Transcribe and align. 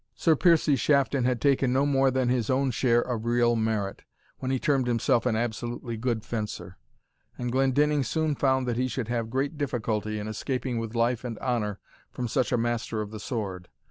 Sir 0.15 0.35
Piercie 0.35 0.77
Shafton 0.79 1.25
had 1.25 1.39
taken 1.39 1.71
no 1.71 1.85
more 1.85 2.09
than 2.09 2.27
his 2.27 2.49
own 2.49 2.71
share 2.71 3.01
of 3.03 3.23
real 3.23 3.55
merit, 3.55 4.01
when 4.39 4.49
he 4.49 4.57
termed 4.57 4.87
himself 4.87 5.27
an 5.27 5.35
absolutely 5.35 5.95
good 5.95 6.23
fencer; 6.25 6.79
and 7.37 7.51
Glendinning 7.51 8.01
soon 8.03 8.33
found 8.33 8.67
that 8.67 8.77
he 8.77 8.87
should 8.87 9.09
have 9.09 9.29
great 9.29 9.59
difficulty 9.59 10.17
in 10.17 10.27
escaping 10.27 10.79
with 10.79 10.95
life 10.95 11.23
and 11.23 11.37
honour 11.37 11.77
from 12.09 12.27
such 12.27 12.51
a 12.51 12.57
master 12.57 12.99
of 13.01 13.11
the 13.11 13.19
sword. 13.19 13.69